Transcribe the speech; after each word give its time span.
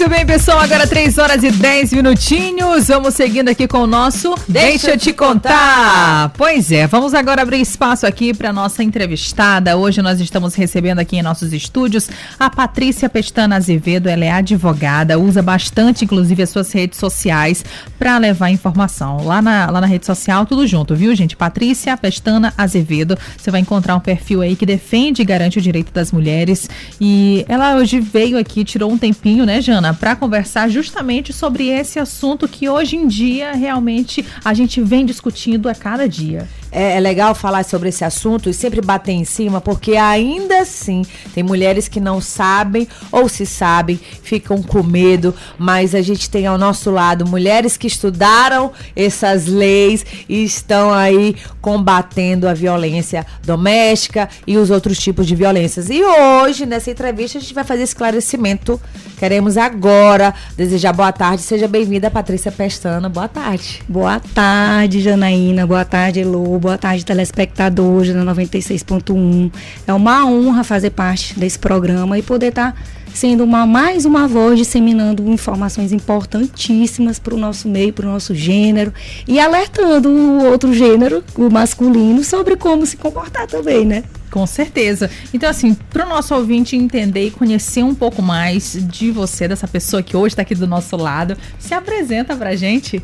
Muito 0.00 0.14
bem, 0.16 0.24
pessoal. 0.24 0.60
Agora 0.60 0.86
3 0.86 1.18
horas 1.18 1.42
e 1.42 1.50
10 1.50 1.92
minutinhos. 1.92 2.88
Vamos 2.88 3.12
seguindo 3.12 3.50
aqui 3.50 3.68
com 3.68 3.80
o 3.80 3.86
nosso 3.86 4.34
Deixa, 4.48 4.68
Deixa 4.70 4.90
eu 4.92 4.96
te 4.96 5.12
contar. 5.12 5.50
contar. 5.50 6.32
Pois 6.38 6.72
é, 6.72 6.86
vamos 6.86 7.12
agora 7.12 7.42
abrir 7.42 7.60
espaço 7.60 8.06
aqui 8.06 8.32
para 8.32 8.50
nossa 8.50 8.82
entrevistada. 8.82 9.76
Hoje 9.76 10.00
nós 10.00 10.18
estamos 10.18 10.54
recebendo 10.54 11.00
aqui 11.00 11.18
em 11.18 11.22
nossos 11.22 11.52
estúdios 11.52 12.08
a 12.38 12.48
Patrícia 12.48 13.10
Pestana 13.10 13.56
Azevedo. 13.56 14.08
Ela 14.08 14.24
é 14.24 14.30
advogada, 14.30 15.18
usa 15.18 15.42
bastante, 15.42 16.06
inclusive, 16.06 16.44
as 16.44 16.48
suas 16.48 16.72
redes 16.72 16.98
sociais 16.98 17.62
para 17.98 18.16
levar 18.16 18.48
informação. 18.48 19.22
Lá 19.22 19.42
na, 19.42 19.70
lá 19.70 19.82
na 19.82 19.86
rede 19.86 20.06
social, 20.06 20.46
tudo 20.46 20.66
junto, 20.66 20.96
viu, 20.96 21.14
gente? 21.14 21.36
Patrícia 21.36 21.94
Pestana 21.94 22.54
Azevedo. 22.56 23.18
Você 23.36 23.50
vai 23.50 23.60
encontrar 23.60 23.96
um 23.96 24.00
perfil 24.00 24.40
aí 24.40 24.56
que 24.56 24.64
defende 24.64 25.20
e 25.20 25.26
garante 25.26 25.58
o 25.58 25.60
direito 25.60 25.92
das 25.92 26.10
mulheres. 26.10 26.70
E 26.98 27.44
ela 27.46 27.76
hoje 27.76 28.00
veio 28.00 28.38
aqui, 28.38 28.64
tirou 28.64 28.90
um 28.90 28.96
tempinho, 28.96 29.44
né, 29.44 29.60
Jana? 29.60 29.89
Para 29.92 30.16
conversar 30.16 30.68
justamente 30.68 31.32
sobre 31.32 31.68
esse 31.68 31.98
assunto 31.98 32.48
que 32.48 32.68
hoje 32.68 32.96
em 32.96 33.06
dia 33.06 33.52
realmente 33.52 34.24
a 34.44 34.54
gente 34.54 34.80
vem 34.80 35.04
discutindo 35.04 35.68
a 35.68 35.74
cada 35.74 36.08
dia. 36.08 36.48
É, 36.72 36.96
é, 36.96 37.00
legal 37.00 37.34
falar 37.34 37.64
sobre 37.64 37.88
esse 37.88 38.04
assunto 38.04 38.48
e 38.48 38.54
sempre 38.54 38.80
bater 38.80 39.12
em 39.12 39.24
cima, 39.24 39.60
porque 39.60 39.96
ainda 39.96 40.60
assim 40.60 41.02
tem 41.34 41.42
mulheres 41.42 41.88
que 41.88 41.98
não 41.98 42.20
sabem 42.20 42.86
ou 43.10 43.28
se 43.28 43.44
sabem, 43.44 43.98
ficam 44.22 44.62
com 44.62 44.82
medo, 44.82 45.34
mas 45.58 45.96
a 45.96 46.00
gente 46.00 46.30
tem 46.30 46.46
ao 46.46 46.56
nosso 46.56 46.90
lado 46.90 47.26
mulheres 47.26 47.76
que 47.76 47.88
estudaram 47.88 48.70
essas 48.94 49.46
leis 49.46 50.06
e 50.28 50.44
estão 50.44 50.92
aí 50.92 51.34
combatendo 51.60 52.48
a 52.48 52.54
violência 52.54 53.26
doméstica 53.44 54.28
e 54.46 54.56
os 54.56 54.70
outros 54.70 54.98
tipos 54.98 55.26
de 55.26 55.34
violências. 55.34 55.90
E 55.90 56.02
hoje, 56.04 56.66
nessa 56.66 56.90
entrevista, 56.90 57.38
a 57.38 57.40
gente 57.40 57.54
vai 57.54 57.64
fazer 57.64 57.82
esclarecimento. 57.82 58.80
Queremos 59.18 59.58
agora 59.58 60.32
desejar 60.56 60.92
boa 60.92 61.12
tarde. 61.12 61.42
Seja 61.42 61.66
bem-vinda, 61.66 62.10
Patrícia 62.10 62.52
Pestana. 62.52 63.08
Boa 63.08 63.28
tarde. 63.28 63.82
Boa 63.88 64.20
tarde, 64.20 65.00
Janaína. 65.00 65.66
Boa 65.66 65.84
tarde, 65.84 66.20
Elô 66.20 66.59
boa 66.60 66.76
tarde, 66.76 67.04
telespectadores 67.04 68.14
da 68.14 68.22
96.1. 68.22 69.50
É 69.86 69.92
uma 69.92 70.26
honra 70.26 70.62
fazer 70.62 70.90
parte 70.90 71.36
desse 71.38 71.58
programa 71.58 72.18
e 72.18 72.22
poder 72.22 72.48
estar 72.48 72.72
tá 72.72 72.78
sendo 73.14 73.42
uma, 73.42 73.66
mais 73.66 74.04
uma 74.04 74.28
voz 74.28 74.58
disseminando 74.58 75.28
informações 75.28 75.90
importantíssimas 75.92 77.18
para 77.18 77.34
o 77.34 77.38
nosso 77.38 77.68
meio, 77.68 77.92
para 77.92 78.06
o 78.06 78.12
nosso 78.12 78.34
gênero 78.34 78.92
e 79.26 79.40
alertando 79.40 80.08
o 80.08 80.44
outro 80.44 80.72
gênero, 80.72 81.24
o 81.34 81.50
masculino, 81.50 82.22
sobre 82.22 82.56
como 82.56 82.86
se 82.86 82.96
comportar 82.96 83.46
também, 83.46 83.84
né? 83.84 84.04
Com 84.30 84.46
certeza. 84.46 85.10
Então, 85.34 85.50
assim, 85.50 85.74
para 85.74 86.06
o 86.06 86.08
nosso 86.08 86.34
ouvinte 86.34 86.76
entender 86.76 87.26
e 87.26 87.30
conhecer 87.30 87.82
um 87.82 87.94
pouco 87.94 88.22
mais 88.22 88.78
de 88.88 89.10
você, 89.10 89.48
dessa 89.48 89.66
pessoa 89.66 90.02
que 90.02 90.16
hoje 90.16 90.34
está 90.34 90.42
aqui 90.42 90.54
do 90.54 90.68
nosso 90.68 90.96
lado, 90.96 91.36
se 91.58 91.74
apresenta 91.74 92.36
para 92.36 92.54
gente. 92.54 93.02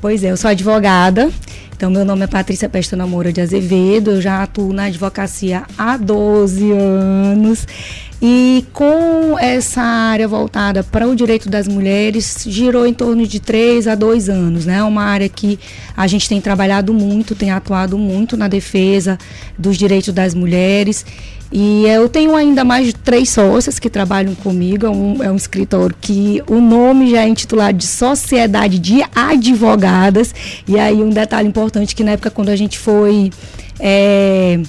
Pois 0.00 0.24
é, 0.24 0.30
eu 0.30 0.36
sou 0.36 0.50
advogada. 0.50 1.30
Então, 1.80 1.90
meu 1.90 2.04
nome 2.04 2.24
é 2.24 2.26
Patrícia 2.26 2.68
Pestana 2.68 3.06
Moura 3.06 3.32
de 3.32 3.40
Azevedo. 3.40 4.10
Eu 4.10 4.20
já 4.20 4.42
atuo 4.42 4.70
na 4.70 4.84
advocacia 4.84 5.62
há 5.78 5.96
12 5.96 6.72
anos. 6.72 7.66
E 8.22 8.66
com 8.74 9.38
essa 9.38 9.80
área 9.80 10.28
voltada 10.28 10.84
para 10.84 11.08
o 11.08 11.16
direito 11.16 11.48
das 11.48 11.66
mulheres, 11.66 12.44
girou 12.46 12.86
em 12.86 12.92
torno 12.92 13.26
de 13.26 13.40
3 13.40 13.88
a 13.88 13.94
2 13.94 14.28
anos. 14.28 14.66
Né? 14.66 14.76
É 14.76 14.82
uma 14.82 15.04
área 15.04 15.28
que 15.28 15.58
a 15.96 16.06
gente 16.06 16.28
tem 16.28 16.40
trabalhado 16.40 16.92
muito, 16.92 17.34
tem 17.34 17.50
atuado 17.50 17.96
muito 17.96 18.36
na 18.36 18.46
defesa 18.46 19.18
dos 19.58 19.78
direitos 19.78 20.12
das 20.12 20.34
mulheres. 20.34 21.04
E 21.52 21.84
eu 21.86 22.08
tenho 22.08 22.36
ainda 22.36 22.62
mais 22.62 22.92
três 22.92 23.30
sócias 23.30 23.78
que 23.78 23.90
trabalham 23.90 24.34
comigo. 24.36 24.86
É 24.86 24.90
um, 24.90 25.22
é 25.24 25.32
um 25.32 25.36
escritório 25.36 25.96
que 26.00 26.42
o 26.46 26.60
nome 26.60 27.10
já 27.10 27.22
é 27.22 27.28
intitulado 27.28 27.76
de 27.76 27.86
Sociedade 27.86 28.78
de 28.78 29.02
Advogadas. 29.14 30.32
E 30.68 30.78
aí 30.78 31.02
um 31.02 31.10
detalhe 31.10 31.48
importante 31.48 31.96
que 31.96 32.04
na 32.04 32.12
época 32.12 32.30
quando 32.30 32.50
a 32.50 32.56
gente 32.56 32.78
foi 32.78 33.30
é, 33.80 34.60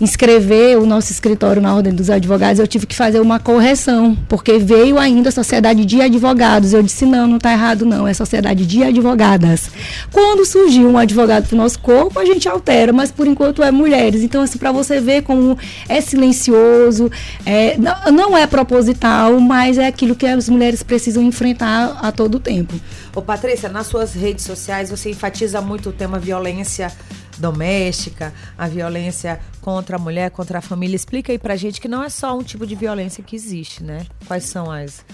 inscrever 0.00 0.78
o 0.78 0.86
nosso 0.86 1.12
escritório 1.12 1.60
na 1.62 1.74
Ordem 1.74 1.94
dos 1.94 2.10
Advogados, 2.10 2.58
eu 2.58 2.66
tive 2.66 2.86
que 2.86 2.94
fazer 2.94 3.20
uma 3.20 3.38
correção, 3.38 4.16
porque 4.28 4.58
veio 4.58 4.98
ainda 4.98 5.28
a 5.28 5.32
Sociedade 5.32 5.84
de 5.84 6.00
Advogados. 6.00 6.72
Eu 6.72 6.82
disse: 6.82 7.04
não, 7.04 7.26
não 7.26 7.36
está 7.36 7.52
errado, 7.52 7.84
não, 7.84 8.06
é 8.06 8.14
Sociedade 8.14 8.66
de 8.66 8.82
Advogadas. 8.82 9.70
Quando 10.10 10.44
surgiu 10.44 10.88
um 10.88 10.98
advogado 10.98 11.46
para 11.46 11.54
o 11.54 11.58
nosso 11.58 11.78
corpo, 11.78 12.18
a 12.18 12.24
gente 12.24 12.48
altera, 12.48 12.92
mas 12.92 13.10
por 13.10 13.26
enquanto 13.26 13.62
é 13.62 13.70
mulheres. 13.70 14.22
Então, 14.22 14.42
assim, 14.42 14.58
para 14.58 14.72
você 14.72 15.00
ver 15.00 15.22
como 15.22 15.56
é 15.88 16.00
silencioso, 16.00 17.10
é, 17.46 17.76
não, 17.78 18.12
não 18.12 18.36
é 18.36 18.46
proposital, 18.46 19.38
mas 19.40 19.78
é 19.78 19.86
aquilo 19.86 20.14
que 20.14 20.26
as 20.26 20.48
mulheres 20.48 20.82
precisam 20.82 21.22
enfrentar 21.22 21.98
a 22.00 22.10
todo 22.10 22.40
tempo. 22.40 22.74
Ô, 23.14 23.22
Patrícia, 23.22 23.68
nas 23.68 23.86
suas 23.86 24.12
redes 24.12 24.44
sociais 24.44 24.90
você 24.90 25.10
enfatiza 25.10 25.60
muito 25.60 25.90
o 25.90 25.92
tema 25.92 26.18
violência 26.18 26.90
doméstica, 27.38 28.32
a 28.56 28.68
violência 28.68 29.40
contra 29.60 29.96
a 29.96 29.98
mulher, 29.98 30.30
contra 30.30 30.58
a 30.58 30.62
família. 30.62 30.96
Explica 30.96 31.32
aí 31.32 31.38
pra 31.38 31.56
gente 31.56 31.80
que 31.80 31.88
não 31.88 32.02
é 32.02 32.08
só 32.08 32.36
um 32.36 32.42
tipo 32.42 32.66
de 32.66 32.74
violência 32.74 33.22
que 33.22 33.34
existe, 33.36 33.82
né? 33.82 34.06
Quais 34.26 34.44
são 34.44 34.70
as. 34.70 35.04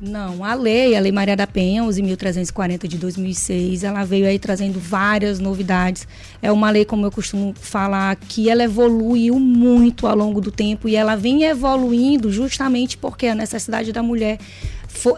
Não, 0.00 0.44
a 0.44 0.54
lei, 0.54 0.96
a 0.96 1.00
Lei 1.00 1.12
Maria 1.12 1.36
da 1.36 1.46
Penha, 1.46 1.82
11.340 1.84 2.86
de 2.88 2.98
2006, 2.98 3.84
ela 3.84 4.04
veio 4.04 4.26
aí 4.26 4.38
trazendo 4.38 4.78
várias 4.78 5.38
novidades. 5.38 6.06
É 6.42 6.50
uma 6.50 6.68
lei, 6.68 6.84
como 6.84 7.06
eu 7.06 7.12
costumo 7.12 7.54
falar, 7.54 8.16
que 8.16 8.50
ela 8.50 8.64
evoluiu 8.64 9.38
muito 9.38 10.06
ao 10.06 10.16
longo 10.16 10.40
do 10.40 10.50
tempo 10.50 10.88
e 10.88 10.96
ela 10.96 11.14
vem 11.14 11.44
evoluindo 11.44 12.30
justamente 12.30 12.98
porque 12.98 13.28
a 13.28 13.34
necessidade 13.34 13.92
da 13.92 14.02
mulher 14.02 14.38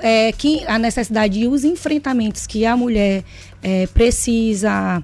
é 0.02 0.32
que 0.32 0.64
a 0.66 0.78
necessidade 0.78 1.40
e 1.40 1.48
os 1.48 1.64
enfrentamentos 1.64 2.46
que 2.46 2.64
a 2.66 2.76
mulher 2.76 3.24
é, 3.62 3.86
precisa 3.88 5.02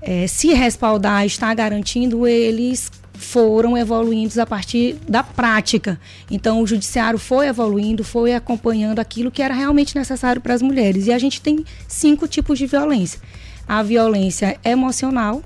é, 0.00 0.26
se 0.26 0.52
respaldar, 0.52 1.24
está 1.26 1.52
garantindo, 1.52 2.26
eles 2.26 2.90
foram 3.18 3.76
evoluindo 3.76 4.40
a 4.40 4.46
partir 4.46 4.96
da 5.08 5.22
prática. 5.22 6.00
Então, 6.30 6.62
o 6.62 6.66
judiciário 6.66 7.18
foi 7.18 7.48
evoluindo, 7.48 8.04
foi 8.04 8.32
acompanhando 8.32 9.00
aquilo 9.00 9.30
que 9.30 9.42
era 9.42 9.52
realmente 9.52 9.96
necessário 9.96 10.40
para 10.40 10.54
as 10.54 10.62
mulheres. 10.62 11.06
E 11.06 11.12
a 11.12 11.18
gente 11.18 11.40
tem 11.40 11.64
cinco 11.86 12.28
tipos 12.28 12.58
de 12.58 12.66
violência: 12.66 13.20
a 13.66 13.82
violência 13.82 14.56
emocional, 14.64 15.42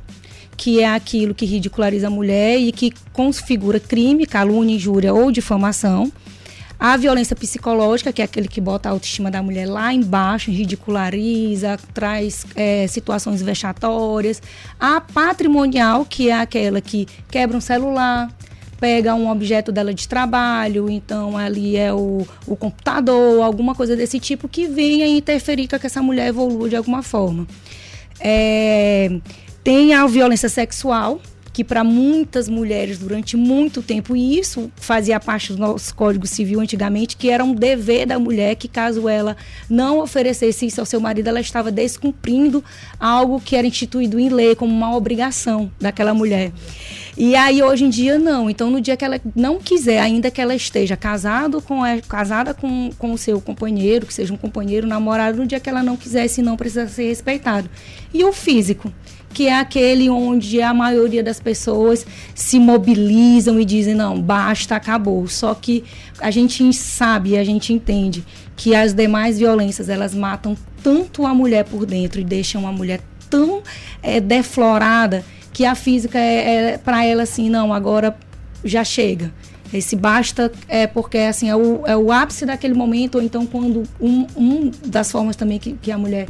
que 0.57 0.81
é 0.81 0.89
aquilo 0.89 1.35
que 1.35 1.47
ridiculariza 1.47 2.09
a 2.09 2.11
mulher 2.11 2.59
e 2.59 2.71
que 2.71 2.93
configura 3.13 3.81
crime, 3.81 4.27
calúnia, 4.27 4.77
injúria 4.77 5.15
ou 5.15 5.33
difamação. 5.33 6.13
A 6.85 6.97
violência 6.97 7.37
psicológica, 7.37 8.13
que 8.13 8.21
é 8.21 8.25
aquele 8.25 8.49
que 8.49 8.61
bota 8.61 8.89
a 8.89 8.93
autoestima 8.93 9.31
da 9.31 9.41
mulher 9.41 9.69
lá 9.69 9.95
embaixo, 9.95 10.51
ridiculariza, 10.51 11.79
traz 11.95 12.45
é, 12.57 12.89
situações 12.89 13.41
vexatórias. 13.41 14.43
A 14.81 15.01
patrimonial, 15.01 16.05
que 16.05 16.29
é 16.29 16.33
aquela 16.33 16.81
que 16.81 17.07
quebra 17.31 17.57
um 17.57 17.61
celular, 17.61 18.29
pega 18.81 19.15
um 19.15 19.31
objeto 19.31 19.71
dela 19.71 19.95
de 19.95 20.09
trabalho, 20.09 20.91
então 20.91 21.39
ali 21.39 21.77
é 21.77 21.93
o, 21.95 22.27
o 22.49 22.57
computador, 22.57 23.41
alguma 23.45 23.77
coisa 23.77 23.95
desse 23.95 24.19
tipo 24.19 24.49
que 24.49 24.67
venha 24.67 25.07
interferir 25.07 25.69
com 25.69 25.79
que 25.79 25.87
essa 25.87 26.03
mulher 26.03 26.31
evolua 26.31 26.69
de 26.69 26.75
alguma 26.75 27.01
forma. 27.01 27.47
É, 28.19 29.09
tem 29.63 29.95
a 29.95 30.05
violência 30.09 30.49
sexual, 30.49 31.21
que 31.53 31.63
para 31.63 31.85
muitas 31.85 32.49
mulheres 32.49 32.99
durante 32.99 33.37
muito 33.37 33.83
tempo, 33.83 34.17
e 34.17 34.39
isso 34.39 34.71
fazia 34.77 35.21
parte 35.21 35.53
do 35.53 35.59
nosso 35.59 35.95
Código 35.95 36.27
Civil 36.27 36.61
antigamente, 36.61 37.17
que 37.17 37.29
era 37.29 37.45
um 37.45 37.55
dever 37.55 38.07
da 38.07 38.19
mulher 38.19 38.57
que 38.57 38.69
caso 38.69 39.09
ela 39.09 39.37
não 39.69 39.99
oferecesse 39.99 40.67
isso 40.67 40.81
ao 40.81 40.87
seu 40.87 41.01
marido, 41.01 41.29
ela 41.29 41.41
estava 41.41 41.71
descumprindo 41.71 42.65
algo 42.99 43.41
que 43.41 43.55
era 43.55 43.67
instituído 43.67 44.19
em 44.19 44.29
lei 44.29 44.55
como 44.55 44.73
uma 44.73 44.97
obrigação 44.97 45.71
daquela 45.79 46.15
mulher. 46.15 46.53
E 47.17 47.37
aí 47.37 47.63
hoje 47.63 47.85
em 47.85 47.91
dia 47.91 48.19
não. 48.19 48.49
Então 48.49 48.71
no 48.71 48.81
dia 48.81 48.97
que 48.97 49.05
ela 49.05 49.21
não 49.37 49.59
quiser, 49.59 50.01
ainda 50.01 50.31
que 50.31 50.41
ela 50.41 50.55
esteja 50.55 50.97
casado 50.97 51.61
com 51.61 51.81
casada 52.09 52.55
com, 52.55 52.91
com 52.99 53.13
o 53.13 53.19
seu 53.19 53.41
companheiro, 53.41 54.07
que 54.07 54.15
seja 54.15 54.33
um 54.33 54.37
companheiro, 54.37 54.87
namorado, 54.87 55.39
no 55.39 55.47
dia 55.47 55.61
que 55.61 55.69
ela 55.69 55.83
não 55.83 55.97
quiser, 55.97 56.27
se 56.29 56.41
não 56.41 56.57
precisa 56.57 56.89
ser 56.89 57.09
respeitado. 57.09 57.69
E 58.15 58.25
o 58.25 58.33
físico? 58.33 58.93
Que 59.33 59.49
é 59.49 59.59
aquele 59.59 60.09
onde 60.11 60.61
a 60.61 60.75
maioria 60.75 61.23
das 61.23 61.41
pessoas 61.41 62.07
se 62.35 62.59
mobilizam 62.59 63.59
e 63.59 63.65
dizem 63.65 63.95
não, 63.95 64.21
basta, 64.21 64.77
acabou. 64.77 65.27
Só 65.27 65.55
que 65.55 65.85
a 66.21 66.31
gente 66.31 66.73
sabe, 66.73 67.37
a 67.37 67.45
gente 67.45 67.73
entende 67.73 68.25
que 68.57 68.75
as 68.75 68.93
demais 68.93 69.39
violências 69.39 69.89
elas 69.89 70.15
matam 70.15 70.57
tanto 70.83 71.27
a 71.27 71.35
mulher 71.35 71.65
por 71.65 71.87
dentro 71.87 72.21
e 72.21 72.25
deixam 72.25 72.67
a 72.67 72.73
mulher 72.73 73.01
tão 73.31 73.63
é, 74.03 74.21
deflorada 74.21 75.25
que 75.53 75.65
a 75.65 75.75
física 75.75 76.19
é, 76.19 76.73
é 76.73 76.79
para 76.79 77.05
ela 77.05 77.23
assim, 77.23 77.49
não, 77.49 77.73
agora 77.73 78.17
já 78.65 78.85
chega. 78.85 79.33
Esse 79.73 79.97
basta 79.97 80.53
é 80.69 80.87
porque 80.87 81.17
assim, 81.19 81.49
é 81.49 81.57
o, 81.57 81.87
é 81.87 81.97
o 81.97 82.13
ápice 82.13 82.45
daquele 82.45 82.75
momento, 82.75 83.17
ou 83.17 83.23
então 83.23 83.47
quando 83.47 83.85
um, 83.99 84.27
um 84.37 84.71
das 84.85 85.11
formas 85.11 85.35
também 85.35 85.59
que, 85.59 85.73
que 85.75 85.91
a 85.91 85.97
mulher 85.97 86.29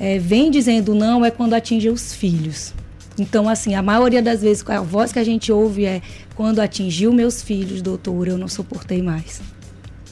é, 0.00 0.18
vem 0.18 0.50
dizendo 0.50 0.94
não 0.94 1.24
é 1.24 1.30
quando 1.30 1.52
atinge 1.52 1.90
os 1.90 2.14
filhos. 2.14 2.72
Então, 3.18 3.48
assim, 3.48 3.74
a 3.74 3.82
maioria 3.82 4.22
das 4.22 4.40
vezes 4.40 4.64
a 4.68 4.80
voz 4.80 5.12
que 5.12 5.18
a 5.18 5.24
gente 5.24 5.52
ouve 5.52 5.84
é 5.84 6.00
quando 6.34 6.58
atingiu 6.58 7.12
meus 7.12 7.42
filhos, 7.42 7.82
doutor, 7.82 8.28
eu 8.28 8.38
não 8.38 8.48
suportei 8.48 9.02
mais. 9.02 9.42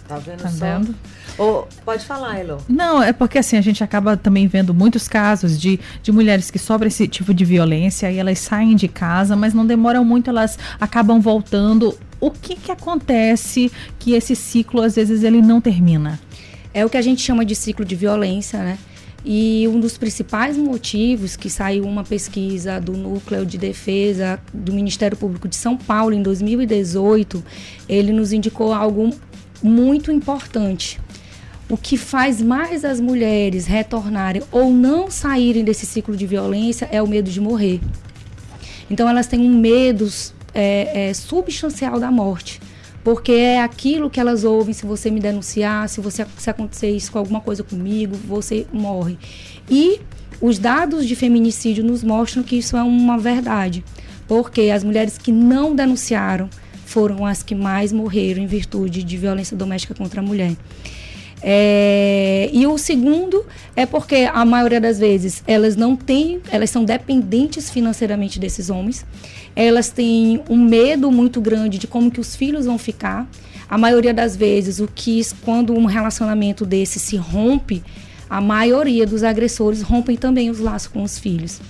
Tá 0.07 0.19
vendo 0.19 0.43
Tá 0.43 0.49
só? 0.51 0.79
vendo? 0.79 0.95
Ô, 1.39 1.67
pode 1.85 2.05
falar, 2.05 2.39
Elo. 2.39 2.59
Não, 2.69 3.03
é 3.03 3.13
porque 3.13 3.39
assim, 3.39 3.57
a 3.57 3.61
gente 3.61 3.83
acaba 3.83 4.17
também 4.17 4.47
vendo 4.47 4.75
muitos 4.75 5.07
casos 5.09 5.59
de, 5.59 5.79
de 6.03 6.11
mulheres 6.13 6.51
que 6.51 6.59
sofrem 6.59 6.89
esse 6.89 7.07
tipo 7.07 7.33
de 7.33 7.45
violência 7.45 8.11
e 8.11 8.19
elas 8.19 8.39
saem 8.41 8.75
de 8.75 8.89
casa, 8.89 9.37
mas 9.37 9.55
não 9.55 9.67
demoram 9.67 10.05
muito, 10.05 10.29
elas 10.29 10.59
acabam 10.81 11.21
voltando. 11.21 11.97
O 12.21 12.31
que 12.31 12.57
que 12.57 12.73
acontece 12.73 13.71
que 13.99 14.13
esse 14.13 14.35
ciclo, 14.35 14.83
às 14.83 14.97
vezes, 14.97 15.23
ele 15.23 15.41
não 15.41 15.61
termina? 15.61 16.19
É 16.75 16.85
o 16.85 16.91
que 16.91 16.97
a 16.97 17.03
gente 17.03 17.23
chama 17.23 17.45
de 17.45 17.55
ciclo 17.55 17.85
de 17.85 17.95
violência, 17.95 18.59
né? 18.59 18.79
E 19.25 19.67
um 19.69 19.81
dos 19.81 19.99
principais 19.99 20.57
motivos 20.57 21.37
que 21.37 21.51
saiu 21.51 21.85
uma 21.85 22.05
pesquisa 22.05 22.81
do 22.81 22.93
Núcleo 22.93 23.45
de 23.45 23.59
Defesa 23.59 24.41
do 24.55 24.73
Ministério 24.73 25.17
Público 25.17 25.49
de 25.49 25.57
São 25.57 25.77
Paulo 25.77 26.15
em 26.15 26.23
2018, 26.23 27.45
ele 27.89 28.13
nos 28.13 28.33
indicou 28.33 28.73
algo 28.73 29.11
muito 29.63 30.13
importante. 30.13 31.01
O 31.69 31.77
que 31.77 31.99
faz 31.99 32.41
mais 32.41 32.85
as 32.85 33.01
mulheres 33.01 33.67
retornarem 33.67 34.43
ou 34.51 34.71
não 34.71 35.11
saírem 35.11 35.65
desse 35.65 35.85
ciclo 35.85 36.17
de 36.17 36.27
violência 36.27 36.89
é 36.91 37.03
o 37.03 37.07
medo 37.07 37.31
de 37.31 37.41
morrer. 37.41 37.81
Então 38.91 39.09
elas 39.09 39.27
têm 39.27 39.41
um 39.41 39.59
medo 39.59 40.09
é, 40.55 41.09
é, 41.09 41.15
substancial 41.15 42.01
da 42.01 42.11
morte. 42.11 42.61
Porque 43.09 43.33
é 43.33 43.63
aquilo 43.63 44.11
que 44.11 44.21
elas 44.21 44.45
ouvem, 44.45 44.75
se 44.75 44.85
você 44.85 45.11
me 45.11 45.19
denunciar, 45.19 45.89
se 45.89 45.99
você 45.99 46.27
se 46.37 46.51
acontecer 46.51 46.91
isso 46.91 47.11
com 47.11 47.19
alguma 47.19 47.41
coisa 47.41 47.65
comigo, 47.65 48.15
você 48.15 48.67
morre. 48.71 49.17
E 49.67 49.99
os 50.43 50.59
dados 50.59 51.09
de 51.09 51.17
feminicídio 51.17 51.83
nos 51.83 52.05
mostram 52.05 52.43
que 52.43 52.57
isso 52.57 52.77
é 52.77 52.83
uma 52.83 53.17
verdade. 53.17 53.83
Porque 54.27 54.69
as 54.69 54.85
mulheres 54.85 55.17
que 55.17 55.33
não 55.33 55.75
denunciaram 55.75 56.51
foram 56.85 57.25
as 57.25 57.43
que 57.43 57.55
mais 57.55 57.95
morreram 57.95 58.43
em 58.43 58.47
virtude 58.47 59.03
de 59.03 59.17
violência 59.17 59.57
doméstica 59.57 59.95
contra 59.95 60.21
a 60.21 60.23
mulher. 60.23 60.55
É, 61.43 62.51
e 62.53 62.67
o 62.67 62.77
segundo 62.77 63.47
é 63.77 63.87
porque 63.87 64.29
a 64.33 64.45
maioria 64.45 64.81
das 64.81 64.99
vezes 64.99 65.43
elas 65.47 65.77
não 65.77 65.95
têm, 65.95 66.41
elas 66.51 66.71
são 66.71 66.85
dependentes 66.85 67.71
financeiramente 67.71 68.39
desses 68.39 68.71
homens. 68.71 69.07
Elas 69.55 69.89
têm 69.89 70.43
um 70.49 70.57
medo 70.57 71.11
muito 71.11 71.41
grande 71.41 71.79
de 71.79 71.87
como 71.87 72.11
que 72.11 72.21
os 72.21 72.35
filhos 72.35 72.67
vão 72.67 72.79
ficar. 72.79 73.29
A 73.69 73.77
maioria 73.77 74.15
das 74.15 74.35
vezes, 74.35 74.81
o 74.81 74.89
que 74.93 75.21
quando 75.45 75.75
um 75.75 75.85
relacionamento 75.85 76.65
desse 76.65 76.99
se 76.99 77.17
rompe, 77.17 77.83
a 78.29 78.41
maioria 78.41 79.07
dos 79.07 79.23
agressores 79.23 79.83
rompem 79.83 80.17
também 80.17 80.51
os 80.51 80.59
laços 80.59 80.89
com 80.89 81.03
os 81.03 81.19
filhos. 81.19 81.61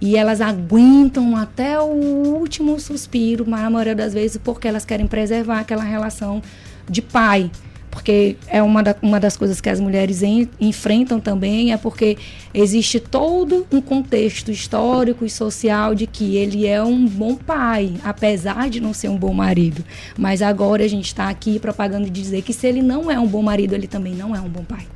E 0.00 0.16
elas 0.16 0.40
aguentam 0.40 1.34
até 1.36 1.80
o 1.80 1.86
último 1.86 2.78
suspiro, 2.78 3.44
mas 3.46 3.64
a 3.64 3.70
maioria 3.70 3.94
das 3.94 4.12
vezes 4.12 4.38
porque 4.42 4.68
elas 4.68 4.84
querem 4.84 5.06
preservar 5.06 5.60
aquela 5.60 5.82
relação 5.82 6.42
de 6.88 7.00
pai. 7.00 7.50
Porque 7.96 8.36
é 8.48 8.62
uma, 8.62 8.82
da, 8.82 8.94
uma 9.00 9.18
das 9.18 9.38
coisas 9.38 9.58
que 9.58 9.70
as 9.70 9.80
mulheres 9.80 10.22
en, 10.22 10.46
enfrentam 10.60 11.18
também, 11.18 11.72
é 11.72 11.78
porque 11.78 12.18
existe 12.52 13.00
todo 13.00 13.66
um 13.72 13.80
contexto 13.80 14.50
histórico 14.50 15.24
e 15.24 15.30
social 15.30 15.94
de 15.94 16.06
que 16.06 16.36
ele 16.36 16.66
é 16.66 16.82
um 16.82 17.06
bom 17.06 17.34
pai, 17.34 17.94
apesar 18.04 18.68
de 18.68 18.82
não 18.82 18.92
ser 18.92 19.08
um 19.08 19.16
bom 19.16 19.32
marido. 19.32 19.82
Mas 20.14 20.42
agora 20.42 20.84
a 20.84 20.88
gente 20.88 21.06
está 21.06 21.30
aqui 21.30 21.58
propagando 21.58 22.10
dizer 22.10 22.42
que 22.42 22.52
se 22.52 22.66
ele 22.66 22.82
não 22.82 23.10
é 23.10 23.18
um 23.18 23.26
bom 23.26 23.40
marido, 23.40 23.74
ele 23.74 23.86
também 23.86 24.14
não 24.14 24.36
é 24.36 24.40
um 24.42 24.48
bom 24.48 24.62
pai. 24.62 24.86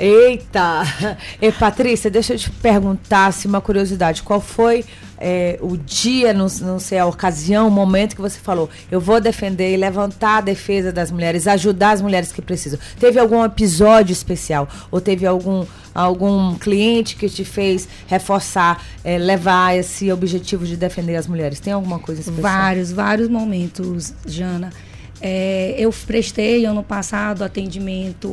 Eita! 0.00 0.82
E 1.42 1.52
Patrícia, 1.52 2.10
deixa 2.10 2.34
eu 2.34 2.38
te 2.38 2.50
perguntar 2.50 3.32
se 3.32 3.46
uma 3.46 3.60
curiosidade. 3.60 4.22
Qual 4.22 4.40
foi 4.40 4.84
é, 5.18 5.58
o 5.60 5.76
dia, 5.76 6.32
não, 6.32 6.46
não 6.62 6.78
sei, 6.78 6.98
a 6.98 7.06
ocasião, 7.06 7.68
o 7.68 7.70
momento 7.70 8.16
que 8.16 8.22
você 8.22 8.38
falou, 8.38 8.70
eu 8.90 9.00
vou 9.00 9.20
defender 9.20 9.74
e 9.74 9.76
levantar 9.76 10.38
a 10.38 10.40
defesa 10.40 10.90
das 10.90 11.10
mulheres, 11.10 11.46
ajudar 11.46 11.90
as 11.90 12.00
mulheres 12.00 12.32
que 12.32 12.40
precisam? 12.40 12.78
Teve 12.98 13.18
algum 13.18 13.44
episódio 13.44 14.12
especial? 14.12 14.66
Ou 14.90 15.00
teve 15.00 15.26
algum, 15.26 15.66
algum 15.94 16.54
cliente 16.54 17.16
que 17.16 17.28
te 17.28 17.44
fez 17.44 17.86
reforçar, 18.06 18.82
é, 19.04 19.18
levar 19.18 19.76
esse 19.76 20.10
objetivo 20.10 20.64
de 20.64 20.76
defender 20.76 21.16
as 21.16 21.26
mulheres? 21.26 21.60
Tem 21.60 21.74
alguma 21.74 21.98
coisa 21.98 22.22
especial? 22.22 22.42
Vários, 22.42 22.90
vários 22.90 23.28
momentos, 23.28 24.14
Jana. 24.26 24.72
É, 25.20 25.74
eu 25.78 25.92
prestei 26.06 26.64
ano 26.64 26.82
passado 26.82 27.44
atendimento 27.44 28.30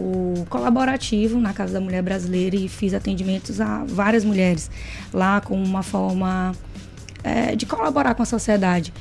colaborativo 0.49 1.39
na 1.39 1.51
Casa 1.53 1.73
da 1.73 1.81
Mulher 1.81 2.01
Brasileira 2.01 2.55
e 2.55 2.69
fiz 2.69 2.93
atendimentos 2.93 3.59
a 3.59 3.83
várias 3.85 4.23
mulheres 4.23 4.71
lá 5.13 5.41
com 5.41 5.61
uma 5.61 5.83
forma 5.83 6.53
é, 7.23 7.55
de 7.55 7.65
colaborar 7.65 8.15
com 8.15 8.23
a 8.23 8.25
sociedade. 8.25 8.93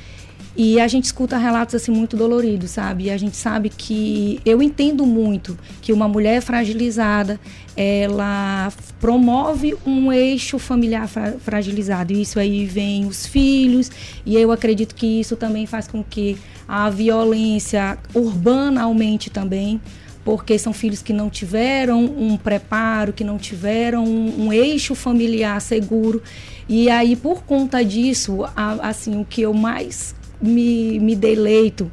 E 0.59 0.79
a 0.79 0.87
gente 0.87 1.03
escuta 1.03 1.37
relatos 1.37 1.75
assim 1.75 1.91
muito 1.91 2.17
doloridos, 2.17 2.71
sabe? 2.71 3.03
E 3.03 3.09
a 3.11 3.17
gente 3.17 3.37
sabe 3.37 3.69
que 3.69 4.41
eu 4.43 4.59
entendo 4.59 5.05
muito 5.05 5.55
que 5.83 5.93
uma 5.93 6.07
mulher 6.07 6.41
fragilizada, 6.41 7.39
ela 7.75 8.73
promove 8.99 9.75
um 9.85 10.11
eixo 10.11 10.57
familiar 10.57 11.07
fra 11.07 11.33
fragilizado. 11.33 12.11
E 12.11 12.23
isso 12.23 12.39
aí 12.39 12.65
vem 12.65 13.05
os 13.05 13.27
filhos, 13.27 13.91
e 14.25 14.35
eu 14.35 14.51
acredito 14.51 14.95
que 14.95 15.19
isso 15.19 15.35
também 15.35 15.67
faz 15.67 15.87
com 15.87 16.03
que 16.03 16.35
a 16.67 16.89
violência 16.89 17.95
urbana 18.15 18.81
aumente 18.81 19.29
também, 19.29 19.79
porque 20.25 20.57
são 20.57 20.73
filhos 20.73 21.03
que 21.03 21.13
não 21.13 21.29
tiveram 21.29 22.03
um 22.03 22.35
preparo, 22.35 23.13
que 23.13 23.23
não 23.23 23.37
tiveram 23.37 24.03
um, 24.03 24.47
um 24.47 24.51
eixo 24.51 24.95
familiar 24.95 25.61
seguro. 25.61 26.19
E 26.67 26.89
aí, 26.89 27.15
por 27.15 27.43
conta 27.43 27.85
disso, 27.85 28.43
a, 28.55 28.89
assim, 28.89 29.21
o 29.21 29.23
que 29.23 29.43
eu 29.43 29.53
mais 29.53 30.16
me, 30.41 30.99
me 30.99 31.15
deleito, 31.15 31.91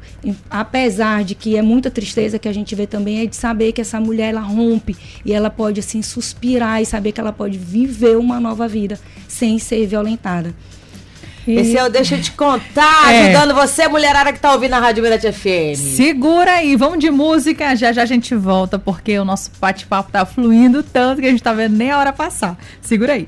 apesar 0.49 1.23
de 1.23 1.35
que 1.35 1.57
é 1.57 1.61
muita 1.61 1.89
tristeza 1.89 2.37
que 2.39 2.47
a 2.47 2.53
gente 2.53 2.75
vê 2.75 2.85
também, 2.87 3.19
é 3.21 3.25
de 3.25 3.35
saber 3.35 3.71
que 3.71 3.81
essa 3.81 3.99
mulher 3.99 4.29
ela 4.29 4.41
rompe 4.41 4.95
e 5.25 5.33
ela 5.33 5.49
pode 5.49 5.79
assim 5.79 6.01
suspirar 6.01 6.81
e 6.81 6.85
saber 6.85 7.11
que 7.11 7.19
ela 7.19 7.33
pode 7.33 7.57
viver 7.57 8.17
uma 8.17 8.39
nova 8.39 8.67
vida 8.67 8.99
sem 9.27 9.57
ser 9.59 9.85
violentada. 9.87 10.53
Esse 11.47 11.77
é 11.77 11.85
o 11.85 11.89
Deixa 11.91 12.15
eu 12.15 12.21
te 12.23 12.31
contar, 12.31 13.13
É. 13.13 13.25
ajudando 13.29 13.53
você, 13.53 13.87
mulherada 13.87 14.33
que 14.33 14.39
tá 14.39 14.51
ouvindo 14.51 14.73
a 14.73 14.79
Rádio 14.79 15.03
Mirante 15.03 15.31
FM. 15.31 15.75
Segura 15.95 16.53
aí, 16.53 16.75
vamos 16.75 16.97
de 16.97 17.11
música, 17.11 17.75
já 17.75 17.91
já 17.91 18.01
a 18.01 18.05
gente 18.05 18.33
volta, 18.33 18.79
porque 18.79 19.17
o 19.19 19.23
nosso 19.23 19.51
bate-papo 19.61 20.11
tá 20.11 20.25
fluindo 20.25 20.81
tanto 20.81 21.21
que 21.21 21.27
a 21.27 21.29
gente 21.29 21.43
tá 21.43 21.53
vendo 21.53 21.75
nem 21.75 21.91
a 21.91 21.99
hora 21.99 22.11
passar. 22.11 22.57
Segura 22.81 23.13
aí. 23.13 23.27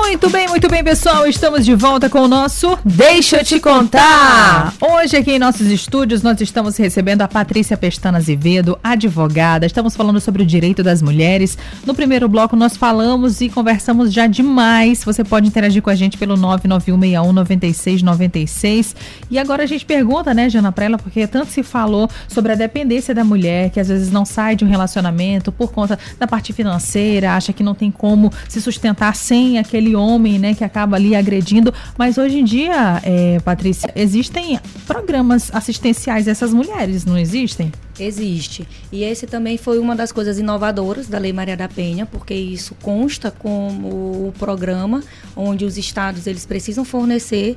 Muito 0.00 0.30
bem, 0.30 0.48
muito 0.48 0.68
bem, 0.68 0.84
pessoal. 0.84 1.26
Estamos 1.26 1.64
de 1.64 1.74
volta 1.74 2.08
com 2.08 2.20
o 2.20 2.28
nosso 2.28 2.78
Deixa 2.84 3.38
eu 3.38 3.44
te 3.44 3.58
contar. 3.58 4.74
Hoje 4.80 5.16
aqui 5.16 5.32
em 5.32 5.38
nossos 5.38 5.66
estúdios 5.68 6.22
nós 6.22 6.40
estamos 6.40 6.76
recebendo 6.76 7.22
a 7.22 7.28
Patrícia 7.28 7.76
Pestana 7.76 8.18
Azevedo, 8.18 8.78
advogada. 8.82 9.66
Estamos 9.66 9.96
falando 9.96 10.20
sobre 10.20 10.42
o 10.42 10.46
direito 10.46 10.82
das 10.82 11.02
mulheres. 11.02 11.58
No 11.86 11.94
primeiro 11.94 12.28
bloco 12.28 12.54
nós 12.54 12.76
falamos 12.76 13.40
e 13.40 13.48
conversamos 13.48 14.12
já 14.12 14.26
demais. 14.26 15.02
Você 15.04 15.24
pode 15.24 15.48
interagir 15.48 15.82
com 15.82 15.90
a 15.90 15.94
gente 15.94 16.16
pelo 16.16 16.36
991619696. 16.36 18.94
E 19.30 19.38
agora 19.38 19.64
a 19.64 19.66
gente 19.66 19.84
pergunta, 19.84 20.32
né, 20.34 20.48
Jana, 20.48 20.70
pra 20.70 20.84
ela, 20.84 20.98
porque 20.98 21.26
tanto 21.26 21.50
se 21.50 21.62
falou 21.62 22.08
sobre 22.28 22.52
a 22.52 22.54
dependência 22.54 23.14
da 23.14 23.24
mulher, 23.24 23.70
que 23.70 23.80
às 23.80 23.88
vezes 23.88 24.10
não 24.10 24.24
sai 24.24 24.56
de 24.56 24.64
um 24.64 24.68
relacionamento 24.68 25.50
por 25.50 25.72
conta 25.72 25.98
da 26.18 26.26
parte 26.26 26.52
financeira, 26.52 27.34
acha 27.34 27.52
que 27.52 27.62
não 27.62 27.74
tem 27.74 27.90
como 27.90 28.32
se 28.48 28.60
sustentar 28.60 29.16
sem 29.16 29.58
aquele 29.58 29.81
homem, 29.94 30.38
né, 30.38 30.54
que 30.54 30.64
acaba 30.64 30.96
ali 30.96 31.14
agredindo. 31.14 31.72
Mas 31.98 32.18
hoje 32.18 32.38
em 32.38 32.44
dia, 32.44 33.00
é, 33.02 33.40
Patrícia, 33.40 33.92
existem 33.94 34.58
programas 34.86 35.50
assistenciais 35.54 36.28
essas 36.28 36.52
mulheres, 36.52 37.04
não 37.04 37.18
existem? 37.18 37.72
Existe. 37.98 38.66
E 38.90 39.04
esse 39.04 39.26
também 39.26 39.58
foi 39.58 39.78
uma 39.78 39.94
das 39.94 40.10
coisas 40.10 40.38
inovadoras 40.38 41.08
da 41.08 41.18
Lei 41.18 41.32
Maria 41.32 41.56
da 41.56 41.68
Penha, 41.68 42.06
porque 42.06 42.34
isso 42.34 42.74
consta 42.80 43.30
como 43.30 43.88
o 43.88 44.34
programa 44.38 45.02
onde 45.36 45.64
os 45.64 45.76
estados 45.76 46.26
eles 46.26 46.46
precisam 46.46 46.84
fornecer 46.84 47.56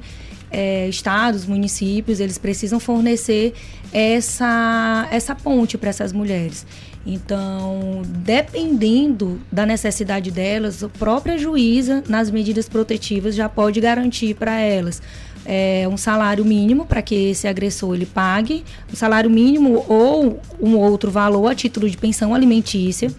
é, 0.51 0.87
estados, 0.87 1.45
municípios, 1.45 2.19
eles 2.19 2.37
precisam 2.37 2.79
fornecer 2.79 3.53
essa, 3.91 5.07
essa 5.11 5.35
ponte 5.35 5.77
para 5.77 5.89
essas 5.89 6.11
mulheres. 6.11 6.65
Então, 7.05 8.01
dependendo 8.03 9.39
da 9.51 9.65
necessidade 9.65 10.31
delas, 10.31 10.83
a 10.83 10.89
própria 10.89 11.37
juíza, 11.37 12.03
nas 12.09 12.31
medidas 12.31 12.67
protetivas, 12.67 13.35
já 13.35 13.47
pode 13.47 13.79
garantir 13.79 14.33
para 14.33 14.59
elas 14.59 15.01
é, 15.45 15.87
um 15.89 15.95
salário 15.95 16.43
mínimo 16.43 16.85
para 16.85 17.01
que 17.01 17.29
esse 17.29 17.47
agressor 17.47 17.93
ele 17.93 18.07
pague, 18.07 18.63
um 18.91 18.95
salário 18.95 19.29
mínimo 19.29 19.85
ou 19.87 20.41
um 20.59 20.75
outro 20.77 21.11
valor 21.11 21.47
a 21.47 21.55
título 21.55 21.87
de 21.87 21.95
pensão 21.95 22.33
alimentícia. 22.33 23.11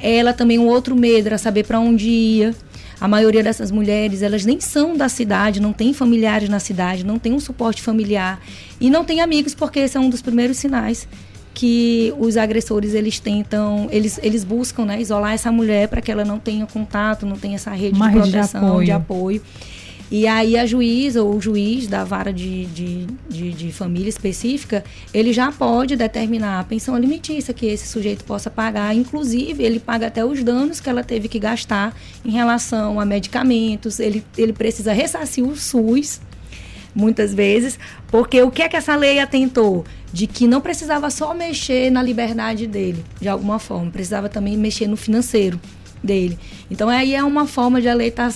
Ela 0.00 0.32
também 0.34 0.58
um 0.58 0.66
outro 0.66 0.94
medo 0.94 1.28
era 1.28 1.38
saber 1.38 1.64
para 1.64 1.80
onde 1.80 2.08
ia. 2.08 2.54
A 3.00 3.08
maioria 3.08 3.42
dessas 3.42 3.70
mulheres, 3.70 4.20
elas 4.20 4.44
nem 4.44 4.60
são 4.60 4.96
da 4.96 5.08
cidade, 5.08 5.60
não 5.60 5.72
tem 5.72 5.94
familiares 5.94 6.48
na 6.48 6.60
cidade, 6.60 7.04
não 7.04 7.18
tem 7.18 7.32
um 7.32 7.40
suporte 7.40 7.80
familiar 7.80 8.40
e 8.80 8.90
não 8.90 9.04
tem 9.04 9.20
amigos, 9.20 9.54
porque 9.54 9.78
esse 9.80 9.96
é 9.96 10.00
um 10.00 10.10
dos 10.10 10.20
primeiros 10.20 10.58
sinais 10.58 11.08
que 11.54 12.12
os 12.18 12.36
agressores 12.36 12.94
eles 12.94 13.18
tentam, 13.18 13.88
eles, 13.90 14.20
eles 14.22 14.44
buscam 14.44 14.84
né, 14.84 15.00
isolar 15.00 15.32
essa 15.32 15.50
mulher 15.50 15.88
para 15.88 16.00
que 16.00 16.10
ela 16.10 16.24
não 16.24 16.38
tenha 16.38 16.66
contato, 16.66 17.26
não 17.26 17.36
tenha 17.36 17.56
essa 17.56 17.70
rede 17.70 17.96
Uma 17.96 18.08
de 18.08 18.14
rede 18.14 18.26
de 18.26 18.32
proteção, 18.32 18.68
apoio. 18.68 18.84
de 18.84 18.92
apoio. 18.92 19.42
E 20.10 20.26
aí 20.26 20.58
a 20.58 20.66
juíza 20.66 21.22
ou 21.22 21.36
o 21.36 21.40
juiz 21.40 21.86
da 21.86 22.02
vara 22.02 22.32
de, 22.32 22.66
de, 22.66 23.06
de, 23.28 23.52
de 23.52 23.72
família 23.72 24.08
específica, 24.08 24.82
ele 25.14 25.32
já 25.32 25.52
pode 25.52 25.94
determinar 25.94 26.58
a 26.58 26.64
pensão 26.64 26.96
alimentícia 26.96 27.54
que 27.54 27.66
esse 27.66 27.86
sujeito 27.86 28.24
possa 28.24 28.50
pagar. 28.50 28.92
Inclusive, 28.92 29.62
ele 29.62 29.78
paga 29.78 30.08
até 30.08 30.24
os 30.24 30.42
danos 30.42 30.80
que 30.80 30.90
ela 30.90 31.04
teve 31.04 31.28
que 31.28 31.38
gastar 31.38 31.96
em 32.24 32.30
relação 32.32 32.98
a 32.98 33.04
medicamentos. 33.04 34.00
Ele, 34.00 34.24
ele 34.36 34.52
precisa 34.52 34.92
ressarcir 34.92 35.46
o 35.46 35.54
SUS, 35.54 36.20
muitas 36.92 37.32
vezes, 37.32 37.78
porque 38.08 38.42
o 38.42 38.50
que 38.50 38.62
é 38.62 38.68
que 38.68 38.76
essa 38.76 38.96
lei 38.96 39.20
atentou? 39.20 39.84
De 40.12 40.26
que 40.26 40.44
não 40.48 40.60
precisava 40.60 41.08
só 41.08 41.32
mexer 41.32 41.88
na 41.88 42.02
liberdade 42.02 42.66
dele, 42.66 43.04
de 43.20 43.28
alguma 43.28 43.60
forma, 43.60 43.92
precisava 43.92 44.28
também 44.28 44.56
mexer 44.56 44.88
no 44.88 44.96
financeiro 44.96 45.60
dele. 46.02 46.38
Então 46.70 46.88
aí 46.88 47.14
é 47.14 47.22
uma 47.22 47.46
forma 47.46 47.80
de 47.80 47.88
a 47.88 47.94
lei 47.94 48.08
estar 48.08 48.32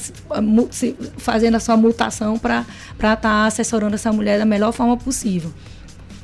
fazendo 1.17 1.57
a 1.57 1.61
sua 1.61 1.77
mutação 1.77 2.39
para 2.39 2.65
estar 2.93 3.17
tá 3.17 3.47
assessorando 3.47 3.95
essa 3.95 4.13
mulher 4.13 4.39
da 4.39 4.45
melhor 4.45 4.73
forma 4.73 4.97
possível. 4.97 5.51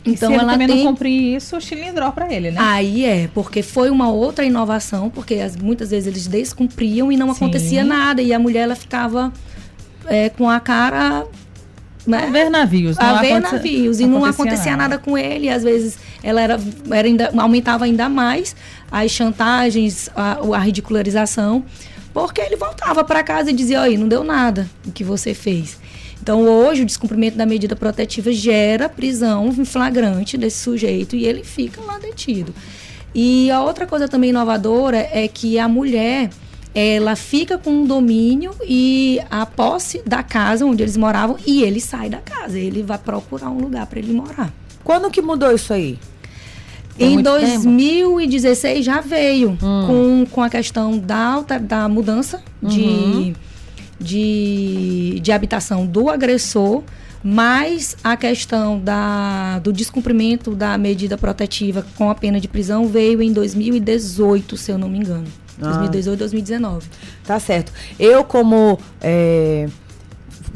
Então 0.05 0.31
Se 0.31 0.35
ele 0.35 0.43
ela 0.43 0.53
também 0.53 0.67
tem... 0.67 0.77
não 0.79 0.93
cumprir 0.93 1.37
isso, 1.37 1.57
o 1.57 1.61
cilindró 1.61 2.11
para 2.11 2.33
ele, 2.33 2.51
né? 2.51 2.57
Aí 2.59 3.05
é, 3.05 3.29
porque 3.35 3.63
foi 3.63 3.91
uma 3.91 4.11
outra 4.11 4.45
inovação, 4.45 5.11
porque 5.11 5.35
as, 5.35 5.57
muitas 5.57 5.91
vezes 5.91 6.07
eles 6.07 6.27
descumpriam 6.27 7.13
e 7.13 7.17
não 7.17 7.29
Sim. 7.29 7.45
acontecia 7.45 7.85
nada 7.85 8.23
e 8.23 8.33
a 8.33 8.39
mulher 8.39 8.61
ela 8.61 8.75
ficava 8.75 9.33
é, 10.07 10.31
com 10.31 10.49
a 10.49 10.59
cara 10.59 11.27
né? 12.07 12.25
A 12.25 12.31
ver 12.31 12.51
navios. 12.51 12.97
Não 12.97 13.07
a 13.07 13.21
ver 13.21 13.41
navios. 13.41 14.01
E 14.01 14.07
não 14.07 14.25
acontecia 14.25 14.73
nada. 14.73 14.97
nada. 14.97 14.99
com 14.99 15.17
ele. 15.17 15.49
Às 15.49 15.63
vezes 15.63 15.99
ela 16.23 16.41
era, 16.41 16.59
era 16.91 17.09
ainda, 17.09 17.31
aumentava 17.37 17.85
ainda 17.85 18.09
mais 18.09 18.55
as 18.91 19.11
chantagens, 19.11 20.11
a, 20.15 20.39
a 20.55 20.59
ridicularização, 20.59 21.65
porque 22.13 22.41
ele 22.41 22.57
voltava 22.57 23.05
para 23.05 23.23
casa 23.23 23.51
e 23.51 23.53
dizia: 23.53 23.83
Oi, 23.83 23.97
não 23.97 24.09
deu 24.09 24.25
nada 24.25 24.69
o 24.87 24.93
que 24.93 25.05
você 25.05 25.35
fez. 25.35 25.79
Então, 26.23 26.43
hoje, 26.47 26.83
o 26.83 26.87
descumprimento 26.87 27.39
da 27.39 27.47
medida 27.47 27.75
protetiva 27.75 28.31
gera 28.31 28.89
prisão 28.89 29.49
em 29.49 29.65
flagrante 29.65 30.37
desse 30.37 30.59
sujeito 30.59 31.17
e 31.17 31.25
ele 31.25 31.43
fica 31.43 31.81
lá 31.81 31.99
detido. 31.99 32.55
E 33.15 33.51
a 33.51 33.63
outra 33.63 33.87
coisa 33.87 34.07
também 34.07 34.31
inovadora 34.31 35.09
é 35.11 35.27
que 35.27 35.59
a 35.59 35.67
mulher 35.67 36.31
ela 36.75 37.17
fica 37.17 37.59
com 37.59 37.71
um 37.71 37.87
domínio 37.87 38.55
e 38.65 39.21
a 39.31 39.45
posse 39.45 40.03
da 40.07 40.23
casa 40.23 40.65
onde 40.65 40.83
eles 40.83 40.97
moravam 40.97 41.37
e 41.47 41.63
ele 41.63 41.81
sai 41.81 42.09
da 42.09 42.19
casa. 42.19 42.59
Ele 42.59 42.83
vai 42.83 42.99
procurar 42.99 43.51
um 43.51 43.59
lugar 43.59 43.87
para 43.87 43.99
ele 43.99 44.13
morar. 44.13 44.53
Quando 44.85 45.11
que 45.11 45.21
mudou 45.21 45.53
isso 45.53 45.73
aí? 45.73 45.99
em 46.99 47.23
2016 47.23 48.61
tempo? 48.61 48.85
já 48.85 49.01
veio 49.01 49.51
hum. 49.53 49.57
com, 49.87 50.27
com 50.31 50.43
a 50.43 50.51
questão 50.51 50.99
da, 50.99 51.41
da 51.41 51.89
mudança 51.89 52.43
uhum. 52.63 52.69
de, 52.69 53.35
de, 53.99 55.21
de 55.21 55.33
habitação 55.33 55.87
do 55.87 56.11
agressor, 56.11 56.83
mas 57.23 57.97
a 58.05 58.17
questão 58.17 58.79
da, 58.79 59.59
do 59.61 59.73
descumprimento 59.73 60.55
da 60.55 60.77
medida 60.77 61.17
protetiva 61.17 61.85
com 61.97 62.11
a 62.11 62.15
pena 62.15 62.39
de 62.39 62.49
prisão 62.49 62.87
veio 62.87 63.23
em 63.23 63.33
2018, 63.33 64.57
se 64.57 64.71
eu 64.71 64.79
não 64.79 64.89
me 64.89 64.99
engano. 64.99 65.27
Ah. 65.63 65.69
2018, 65.69 66.19
2019. 66.19 66.89
Tá 67.25 67.39
certo. 67.39 67.73
Eu, 67.99 68.25
como. 68.25 68.79
É 69.01 69.69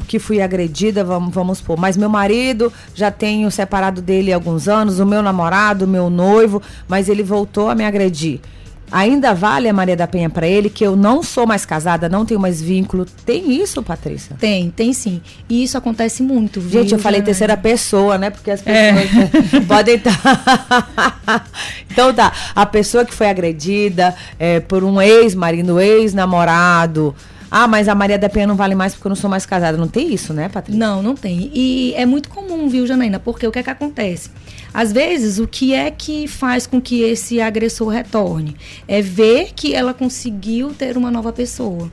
que 0.05 0.19
fui 0.19 0.41
agredida, 0.41 1.03
vamos, 1.03 1.33
vamos 1.33 1.57
supor. 1.57 1.77
Mas 1.77 1.97
meu 1.97 2.09
marido, 2.09 2.71
já 2.93 3.11
tenho 3.11 3.49
separado 3.51 4.01
dele 4.01 4.31
há 4.31 4.35
alguns 4.35 4.67
anos, 4.67 4.99
o 4.99 5.05
meu 5.05 5.21
namorado, 5.21 5.85
o 5.85 5.87
meu 5.87 6.09
noivo, 6.09 6.61
mas 6.87 7.09
ele 7.09 7.23
voltou 7.23 7.69
a 7.69 7.75
me 7.75 7.83
agredir. 7.83 8.39
Ainda 8.95 9.33
vale 9.33 9.67
a 9.67 9.73
Maria 9.73 9.97
da 9.97 10.07
Penha 10.07 10.29
para 10.29 10.47
ele 10.47 10.69
que 10.69 10.81
eu 10.81 10.95
não 10.95 11.21
sou 11.21 11.45
mais 11.45 11.65
casada, 11.65 12.07
não 12.07 12.25
tenho 12.25 12.39
mais 12.39 12.61
vínculo. 12.61 13.05
Tem 13.25 13.61
isso, 13.61 13.83
Patrícia? 13.83 14.37
Tem, 14.39 14.71
tem 14.71 14.93
sim. 14.93 15.21
E 15.49 15.65
isso 15.65 15.77
acontece 15.77 16.23
muito. 16.23 16.61
Viu? 16.61 16.79
Gente, 16.79 16.93
eu 16.93 16.99
falei 16.99 17.21
terceira 17.21 17.57
pessoa, 17.57 18.17
né? 18.17 18.29
Porque 18.29 18.49
as 18.49 18.61
pessoas 18.61 19.53
é. 19.53 19.59
podem 19.67 19.95
estar. 19.95 20.17
então 21.91 22.13
tá, 22.13 22.31
a 22.55 22.65
pessoa 22.65 23.03
que 23.03 23.13
foi 23.13 23.27
agredida 23.27 24.15
é, 24.39 24.61
por 24.61 24.81
um 24.81 25.01
ex-marido, 25.01 25.77
ex-namorado, 25.77 27.13
ah, 27.57 27.69
mas 27.69 27.87
a 27.87 27.95
Maria 27.95 28.19
da 28.19 28.27
Penha 28.27 28.45
não 28.45 28.57
vale 28.57 28.75
mais 28.75 28.93
porque 28.93 29.07
eu 29.07 29.09
não 29.11 29.15
sou 29.15 29.29
mais 29.29 29.45
casada. 29.45 29.77
Não 29.77 29.87
tem 29.87 30.13
isso, 30.13 30.33
né, 30.33 30.49
Patrícia? 30.49 30.77
Não, 30.77 31.01
não 31.01 31.15
tem. 31.15 31.49
E 31.53 31.93
é 31.95 32.05
muito 32.05 32.27
comum, 32.27 32.67
viu, 32.67 32.85
Janaína? 32.85 33.17
Porque 33.17 33.47
o 33.47 33.51
que 33.51 33.59
é 33.59 33.63
que 33.63 33.69
acontece? 33.69 34.29
Às 34.73 34.91
vezes, 34.91 35.39
o 35.39 35.47
que 35.47 35.73
é 35.73 35.89
que 35.89 36.27
faz 36.27 36.67
com 36.67 36.81
que 36.81 37.01
esse 37.01 37.39
agressor 37.39 37.87
retorne? 37.87 38.57
É 38.89 39.01
ver 39.01 39.53
que 39.55 39.73
ela 39.73 39.93
conseguiu 39.93 40.73
ter 40.73 40.97
uma 40.97 41.09
nova 41.09 41.31
pessoa. 41.31 41.89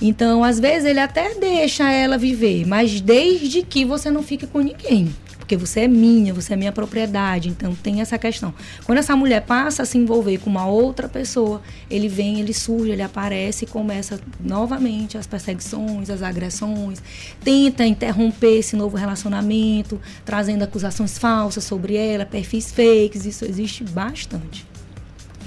Então, 0.00 0.44
às 0.44 0.60
vezes, 0.60 0.84
ele 0.88 1.00
até 1.00 1.34
deixa 1.34 1.90
ela 1.90 2.16
viver, 2.16 2.64
mas 2.64 3.00
desde 3.00 3.62
que 3.62 3.84
você 3.84 4.08
não 4.08 4.22
fique 4.22 4.46
com 4.46 4.60
ninguém 4.60 5.12
porque 5.46 5.56
você 5.56 5.82
é 5.82 5.88
minha, 5.88 6.34
você 6.34 6.54
é 6.54 6.56
minha 6.56 6.72
propriedade. 6.72 7.48
Então 7.48 7.72
tem 7.72 8.00
essa 8.00 8.18
questão. 8.18 8.52
Quando 8.84 8.98
essa 8.98 9.14
mulher 9.14 9.42
passa 9.42 9.84
a 9.84 9.86
se 9.86 9.96
envolver 9.96 10.38
com 10.38 10.50
uma 10.50 10.66
outra 10.66 11.08
pessoa, 11.08 11.62
ele 11.88 12.08
vem, 12.08 12.40
ele 12.40 12.52
surge, 12.52 12.90
ele 12.90 13.02
aparece 13.02 13.64
e 13.64 13.68
começa 13.68 14.18
novamente 14.40 15.16
as 15.16 15.24
perseguições, 15.24 16.10
as 16.10 16.20
agressões, 16.20 17.00
tenta 17.44 17.86
interromper 17.86 18.58
esse 18.58 18.74
novo 18.74 18.96
relacionamento, 18.96 20.00
trazendo 20.24 20.64
acusações 20.64 21.16
falsas 21.16 21.62
sobre 21.62 21.94
ela, 21.94 22.26
perfis 22.26 22.72
fakes, 22.72 23.24
isso 23.24 23.44
existe 23.44 23.84
bastante. 23.84 24.66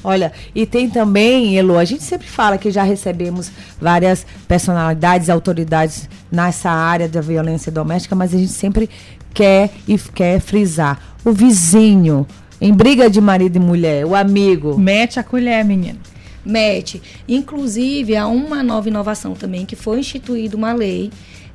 Olha, 0.03 0.31
e 0.55 0.65
tem 0.65 0.89
também, 0.89 1.57
Elo, 1.57 1.77
a 1.77 1.83
gente 1.83 2.03
sempre 2.03 2.27
fala 2.27 2.57
que 2.57 2.71
já 2.71 2.83
recebemos 2.83 3.51
várias 3.81 4.25
personalidades, 4.47 5.29
autoridades 5.29 6.09
nessa 6.31 6.69
área 6.69 7.07
da 7.09 7.19
violência 7.19 7.69
doméstica, 7.71 8.15
mas 8.15 8.33
a 8.33 8.37
gente 8.37 8.51
sempre 8.51 8.89
quer 9.33 9.71
e 9.87 9.97
quer 9.97 10.39
frisar. 10.39 10.99
O 11.23 11.31
vizinho, 11.31 12.25
em 12.59 12.73
briga 12.73 13.09
de 13.09 13.19
marido 13.19 13.57
e 13.57 13.59
mulher, 13.59 14.05
o 14.05 14.15
amigo. 14.15 14.77
Mete 14.77 15.19
a 15.19 15.23
colher, 15.23 15.63
menino. 15.63 15.99
Mete. 16.45 17.01
Inclusive, 17.27 18.15
há 18.15 18.27
uma 18.27 18.63
nova 18.63 18.87
inovação 18.87 19.33
também, 19.33 19.65
que 19.65 19.75
foi 19.75 19.99
instituída 19.99 20.55
uma 20.55 20.73
lei 20.73 21.11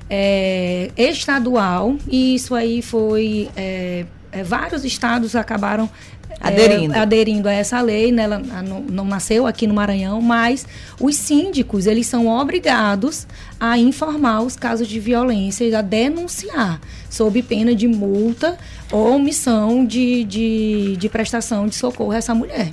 é, 0.08 0.90
estadual, 0.96 1.96
e 2.08 2.34
isso 2.34 2.54
aí 2.54 2.82
foi. 2.82 3.48
É, 3.56 3.64
é, 3.64 4.06
vários 4.42 4.84
estados 4.84 5.36
acabaram 5.36 5.88
aderindo. 6.40 6.94
É, 6.94 6.98
aderindo 6.98 7.48
a 7.48 7.52
essa 7.52 7.80
lei, 7.80 8.12
né? 8.12 8.24
ela 8.24 8.38
não, 8.38 8.80
não, 8.80 9.04
nasceu 9.04 9.46
aqui 9.46 9.66
no 9.66 9.74
Maranhão, 9.74 10.20
mas 10.20 10.66
os 11.00 11.16
síndicos, 11.16 11.86
eles 11.86 12.06
são 12.06 12.26
obrigados 12.28 13.26
a 13.58 13.78
informar 13.78 14.42
os 14.42 14.56
casos 14.56 14.88
de 14.88 15.00
violência 15.00 15.64
e 15.64 15.74
a 15.74 15.82
denunciar, 15.82 16.80
sob 17.08 17.42
pena 17.42 17.74
de 17.74 17.86
multa 17.86 18.58
ou 18.90 19.14
omissão 19.14 19.84
de, 19.84 20.24
de, 20.24 20.96
de 20.96 21.08
prestação 21.08 21.66
de 21.66 21.74
socorro 21.74 22.12
a 22.12 22.16
essa 22.16 22.34
mulher. 22.34 22.72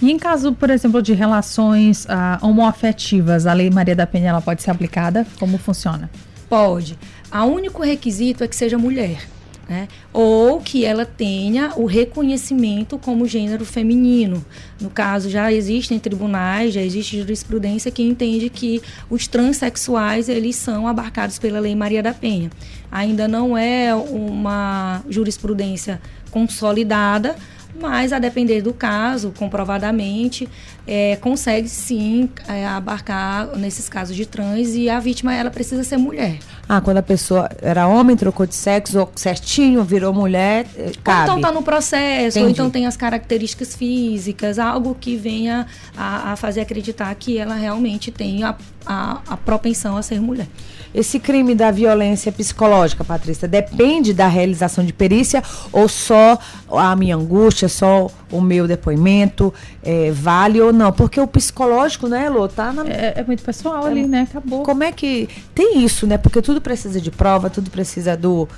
E 0.00 0.10
em 0.10 0.18
caso, 0.18 0.52
por 0.52 0.68
exemplo, 0.68 1.00
de 1.00 1.14
relações 1.14 2.04
uh, 2.04 2.46
homoafetivas, 2.46 3.46
a 3.46 3.54
Lei 3.54 3.70
Maria 3.70 3.96
da 3.96 4.06
Penha 4.06 4.28
ela 4.28 4.42
pode 4.42 4.62
ser 4.62 4.70
aplicada? 4.70 5.26
Como 5.38 5.56
funciona? 5.56 6.10
Pode. 6.50 6.98
O 7.32 7.44
único 7.44 7.82
requisito 7.82 8.44
é 8.44 8.48
que 8.48 8.54
seja 8.54 8.76
mulher 8.76 9.26
né? 9.68 9.88
Ou 10.12 10.60
que 10.60 10.84
ela 10.84 11.04
tenha 11.04 11.72
o 11.76 11.86
reconhecimento 11.86 12.98
como 12.98 13.26
gênero 13.26 13.64
feminino. 13.64 14.44
No 14.80 14.90
caso, 14.90 15.28
já 15.28 15.52
existem 15.52 15.98
tribunais, 15.98 16.74
já 16.74 16.80
existe 16.80 17.18
jurisprudência 17.18 17.90
que 17.90 18.02
entende 18.02 18.48
que 18.48 18.80
os 19.10 19.26
transexuais 19.26 20.28
eles 20.28 20.56
são 20.56 20.86
abarcados 20.86 21.38
pela 21.38 21.58
Lei 21.58 21.74
Maria 21.74 22.02
da 22.02 22.14
Penha. 22.14 22.50
Ainda 22.90 23.26
não 23.26 23.56
é 23.56 23.94
uma 23.94 25.02
jurisprudência 25.08 26.00
consolidada, 26.30 27.34
mas 27.80 28.12
a 28.12 28.18
depender 28.18 28.62
do 28.62 28.72
caso, 28.72 29.32
comprovadamente, 29.36 30.48
é, 30.86 31.16
consegue 31.16 31.68
sim 31.68 32.28
é, 32.48 32.66
abarcar 32.66 33.56
nesses 33.56 33.88
casos 33.88 34.16
de 34.16 34.24
trans 34.24 34.74
e 34.74 34.88
a 34.88 34.98
vítima 34.98 35.34
ela 35.34 35.50
precisa 35.50 35.84
ser 35.84 35.96
mulher. 35.96 36.38
Ah, 36.68 36.80
quando 36.80 36.96
a 36.96 37.02
pessoa 37.02 37.48
era 37.62 37.86
homem, 37.86 38.16
trocou 38.16 38.44
de 38.44 38.54
sexo, 38.54 38.98
ou 38.98 39.12
certinho, 39.14 39.84
virou 39.84 40.12
mulher, 40.12 40.66
eh, 40.76 40.90
cabe. 41.02 41.18
Ou 41.18 41.24
então 41.24 41.36
está 41.36 41.52
no 41.52 41.62
processo, 41.62 42.38
Entendi. 42.38 42.44
ou 42.44 42.50
então 42.50 42.70
tem 42.70 42.86
as 42.86 42.96
características 42.96 43.76
físicas, 43.76 44.58
algo 44.58 44.96
que 44.98 45.16
venha 45.16 45.66
a, 45.96 46.32
a 46.32 46.36
fazer 46.36 46.62
acreditar 46.62 47.14
que 47.14 47.38
ela 47.38 47.54
realmente 47.54 48.10
tem 48.10 48.42
a, 48.42 48.56
a, 48.84 49.20
a 49.28 49.36
propensão 49.36 49.96
a 49.96 50.02
ser 50.02 50.20
mulher. 50.20 50.48
Esse 50.94 51.18
crime 51.18 51.54
da 51.54 51.70
violência 51.70 52.32
psicológica, 52.32 53.04
Patrícia, 53.04 53.46
depende 53.46 54.14
da 54.14 54.28
realização 54.28 54.82
de 54.82 54.94
perícia 54.94 55.42
ou 55.70 55.88
só 55.88 56.38
a 56.70 56.96
minha 56.96 57.16
angústia, 57.16 57.68
só 57.68 58.10
o 58.32 58.40
meu 58.40 58.66
depoimento 58.66 59.52
é, 59.82 60.10
vale 60.10 60.58
ou 60.58 60.72
não? 60.72 60.90
Porque 60.90 61.20
o 61.20 61.26
psicológico, 61.26 62.08
né, 62.08 62.26
Elô, 62.26 62.48
tá 62.48 62.72
na... 62.72 62.86
É, 62.88 63.14
é 63.16 63.24
muito 63.24 63.42
pessoal 63.42 63.84
ali, 63.84 64.06
né? 64.06 64.26
Acabou. 64.30 64.62
Como 64.62 64.82
é 64.82 64.90
que... 64.90 65.28
Tem 65.54 65.84
isso, 65.84 66.06
né? 66.06 66.16
Porque 66.16 66.40
tudo 66.40 66.55
precisa 66.60 67.00
de 67.00 67.10
prova, 67.10 67.50
tudo 67.50 67.70
precisa 67.70 68.16
do 68.16 68.48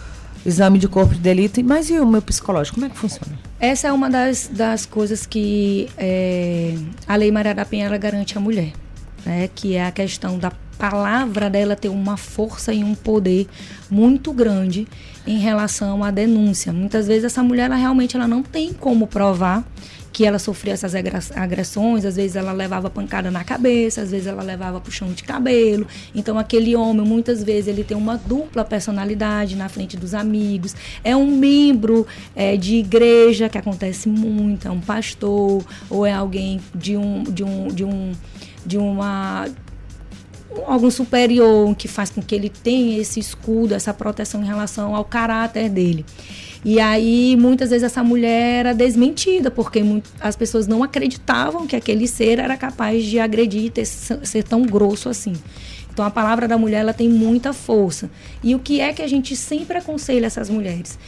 exame 0.45 0.79
de 0.79 0.89
corpo 0.89 1.15
de 1.15 1.21
delito. 1.21 1.63
Mas 1.65 1.91
e 1.91 1.99
o 1.99 2.07
meu 2.07 2.23
psicológico? 2.23 2.77
Como 2.77 2.87
é 2.87 2.91
que 2.91 2.97
funciona? 2.97 3.39
Essa 3.61 3.89
é 3.89 3.93
uma 3.93 4.09
das, 4.09 4.49
das 4.53 4.87
coisas 4.87 5.27
que 5.27 5.89
é, 5.97 6.75
a 7.07 7.17
Lei 7.17 7.31
Maria 7.31 7.55
da 7.55 7.65
Penha 7.65 7.97
garante 7.99 8.37
à 8.37 8.41
mulher, 8.41 8.73
né? 9.25 9.49
Que 9.55 9.75
é 9.75 9.87
a 9.87 9.91
questão 9.91 10.39
da 10.39 10.53
palavra 10.79 11.51
dela 11.51 11.75
ter 11.75 11.89
uma 11.89 12.17
força 12.17 12.73
e 12.73 12.85
um 12.85 12.95
poder 12.95 13.49
muito 13.91 14.33
grande 14.33 14.87
em 15.27 15.39
relação 15.39 16.05
à 16.05 16.11
denúncia. 16.11 16.73
Muitas 16.73 17.09
vezes 17.09 17.25
essa 17.25 17.43
mulher 17.43 17.65
ela 17.65 17.77
realmente 17.77 18.17
ela 18.17 18.29
não 18.29 18.43
tem 18.43 18.73
como 18.73 19.07
provar 19.07 19.65
que 20.19 20.27
ela 20.27 20.41
sofria 20.41 20.73
essas 20.73 20.97
agressões, 20.97 22.05
às 22.05 22.17
vezes 22.17 22.35
ela 22.35 22.51
levava 22.51 22.91
pancada 22.91 23.31
na 23.31 23.45
cabeça, 23.45 24.03
às 24.03 24.11
vezes 24.11 24.27
ela 24.27 24.43
levava 24.43 24.81
puxão 24.81 25.13
de 25.13 25.23
cabelo. 25.23 25.87
Então 26.13 26.37
aquele 26.37 26.75
homem, 26.75 27.07
muitas 27.07 27.45
vezes, 27.45 27.69
ele 27.69 27.85
tem 27.85 27.97
uma 27.97 28.17
dupla 28.17 28.65
personalidade 28.65 29.55
na 29.55 29.69
frente 29.69 29.97
dos 29.97 30.15
amigos. 30.15 30.75
É 31.05 31.15
um 31.15 31.31
membro 31.31 32.05
é, 32.35 32.57
de 32.57 32.75
igreja, 32.79 33.49
que 33.49 33.57
acontece 33.57 34.09
muito, 34.09 34.67
é 34.67 34.71
um 34.73 34.81
pastor, 34.81 35.65
ou 35.89 36.05
é 36.05 36.13
alguém 36.13 36.61
de 36.75 36.97
um. 36.97 37.23
De 37.23 37.45
um, 37.45 37.69
de 37.69 37.85
um 37.85 38.13
de 38.67 38.77
uma 38.77 39.47
algum 40.67 40.91
superior 40.91 41.75
que 41.77 41.87
faz 41.87 42.11
com 42.11 42.21
que 42.21 42.35
ele 42.35 42.49
tenha 42.49 42.99
esse 42.99 43.21
escudo, 43.21 43.73
essa 43.73 43.95
proteção 43.95 44.43
em 44.43 44.47
relação 44.47 44.97
ao 44.97 45.05
caráter 45.05 45.71
dele. 45.71 46.05
E 46.65 46.81
aí, 46.81 47.37
muitas 47.37 47.71
vezes, 47.71 47.85
essa 47.85 48.03
mulher 48.03 48.61
era 48.61 48.75
desmentida, 48.75 49.51
porque 49.51 49.83
as 50.21 50.37
pessoas 50.37 50.67
não 50.67 50.83
acreditavam 50.83 51.67
que 51.67 51.77
aquele 51.77 52.09
ser 52.09 52.39
era 52.39 52.57
capaz 52.57 53.05
de 53.05 53.19
agredir 53.19 53.73
e 53.77 53.87
ser 53.87 54.43
tão 54.43 54.63
grosso 54.63 55.09
assim. 55.09 55.35
Então, 55.93 56.05
a 56.05 56.11
palavra 56.11 56.47
da 56.47 56.59
mulher 56.59 56.81
ela 56.81 56.93
tem 56.93 57.09
muita 57.09 57.53
força. 57.53 58.11
E 58.43 58.55
o 58.55 58.59
que 58.59 58.81
é 58.81 58.93
que 58.93 59.03
a 59.03 59.09
gente 59.09 59.35
sempre 59.35 59.79
aconselha 59.79 60.27
essas 60.27 60.49
mulheres? 60.51 60.99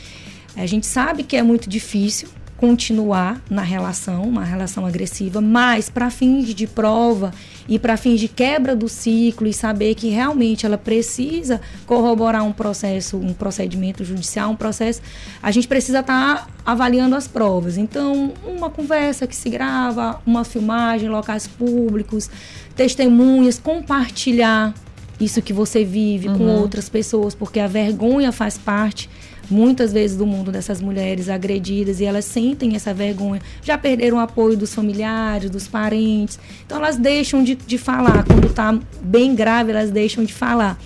A 0.56 0.66
gente 0.66 0.86
sabe 0.86 1.22
que 1.22 1.36
é 1.36 1.42
muito 1.42 1.68
difícil, 1.68 2.28
continuar 2.60 3.40
na 3.48 3.62
relação, 3.62 4.24
uma 4.24 4.44
relação 4.44 4.84
agressiva, 4.84 5.40
mas 5.40 5.88
para 5.88 6.10
fins 6.10 6.54
de 6.54 6.66
prova 6.66 7.32
e 7.66 7.78
para 7.78 7.96
fins 7.96 8.20
de 8.20 8.28
quebra 8.28 8.76
do 8.76 8.86
ciclo 8.86 9.46
e 9.46 9.54
saber 9.54 9.94
que 9.94 10.10
realmente 10.10 10.66
ela 10.66 10.76
precisa 10.76 11.58
corroborar 11.86 12.44
um 12.44 12.52
processo, 12.52 13.16
um 13.16 13.32
procedimento 13.32 14.04
judicial, 14.04 14.50
um 14.50 14.56
processo, 14.56 15.00
a 15.42 15.50
gente 15.50 15.66
precisa 15.66 16.00
estar 16.00 16.44
tá 16.44 16.48
avaliando 16.66 17.16
as 17.16 17.26
provas. 17.26 17.78
Então, 17.78 18.34
uma 18.46 18.68
conversa 18.68 19.26
que 19.26 19.34
se 19.34 19.48
grava, 19.48 20.20
uma 20.26 20.44
filmagem, 20.44 21.08
locais 21.08 21.46
públicos, 21.46 22.28
testemunhas, 22.76 23.58
compartilhar 23.58 24.74
isso 25.18 25.40
que 25.40 25.54
você 25.54 25.82
vive 25.82 26.28
uhum. 26.28 26.36
com 26.36 26.44
outras 26.56 26.90
pessoas, 26.90 27.34
porque 27.34 27.58
a 27.58 27.66
vergonha 27.66 28.32
faz 28.32 28.58
parte 28.58 29.08
muitas 29.50 29.92
vezes 29.92 30.16
do 30.16 30.26
mundo 30.26 30.52
dessas 30.52 30.80
mulheres 30.80 31.28
agredidas 31.28 32.00
e 32.00 32.04
elas 32.04 32.24
sentem 32.24 32.76
essa 32.76 32.94
vergonha. 32.94 33.42
Já 33.62 33.76
perderam 33.76 34.18
o 34.18 34.20
apoio 34.20 34.56
dos 34.56 34.74
familiares, 34.74 35.50
dos 35.50 35.66
parentes. 35.66 36.38
Então 36.64 36.78
elas 36.78 36.96
deixam 36.96 37.42
de, 37.42 37.54
de 37.54 37.76
falar. 37.76 38.24
Quando 38.24 38.46
está 38.46 38.78
bem 39.02 39.34
grave, 39.34 39.72
elas 39.72 39.90
deixam 39.90 40.24
de 40.24 40.32
falar. 40.32 40.78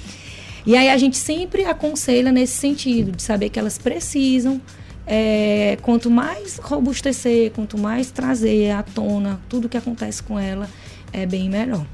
E 0.66 0.76
aí 0.76 0.88
a 0.88 0.96
gente 0.96 1.16
sempre 1.16 1.64
aconselha 1.64 2.32
nesse 2.32 2.56
sentido, 2.56 3.12
de 3.12 3.22
saber 3.22 3.50
que 3.50 3.58
elas 3.58 3.76
precisam. 3.76 4.60
É, 5.06 5.76
quanto 5.82 6.10
mais 6.10 6.56
robustecer, 6.56 7.50
quanto 7.50 7.76
mais 7.76 8.10
trazer 8.10 8.70
à 8.70 8.82
tona 8.82 9.38
tudo 9.50 9.68
que 9.68 9.76
acontece 9.76 10.22
com 10.22 10.38
ela, 10.38 10.66
é 11.12 11.26
bem 11.26 11.50
melhor. 11.50 11.84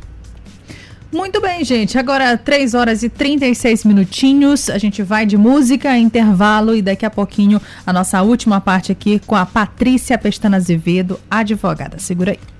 Muito 1.13 1.41
bem, 1.41 1.65
gente. 1.65 1.99
Agora 1.99 2.39
3 2.39 2.73
horas 2.75 3.03
e 3.03 3.09
36 3.09 3.85
minutinhos. 3.85 4.71
A 4.71 4.79
gente 4.79 5.03
vai 5.03 5.27
de 5.27 5.37
música, 5.37 5.97
intervalo 5.99 6.75
e 6.75 6.81
daqui 6.81 7.05
a 7.05 7.11
pouquinho 7.11 7.61
a 7.85 7.93
nossa 7.93 8.23
última 8.23 8.61
parte 8.61 8.93
aqui 8.93 9.19
com 9.27 9.35
a 9.35 9.45
Patrícia 9.45 10.17
Pestana 10.17 10.57
Azevedo, 10.57 11.19
advogada. 11.29 11.99
Segura 11.99 12.33
aí. 12.33 12.51